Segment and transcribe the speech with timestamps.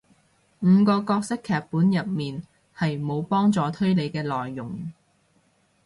[0.61, 2.41] 五個角色劇本入面
[2.75, 4.91] 係無幫助推理嘅內容